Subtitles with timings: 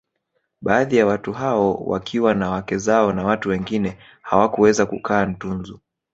[0.61, 5.79] Baadhi ya watu hao wakiwa na wake zao na watu wengine hawakuweza kukaa Ntunzu